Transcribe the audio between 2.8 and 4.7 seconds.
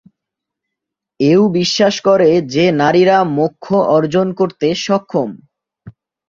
নারীরা মোক্ষ অর্জন করতে